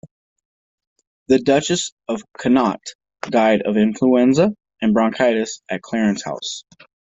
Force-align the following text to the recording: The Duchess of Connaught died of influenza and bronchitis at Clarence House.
The 1.27 1.37
Duchess 1.37 1.91
of 2.07 2.23
Connaught 2.35 2.81
died 3.21 3.61
of 3.61 3.77
influenza 3.77 4.51
and 4.81 4.95
bronchitis 4.95 5.61
at 5.69 5.83
Clarence 5.83 6.23
House. 6.23 6.63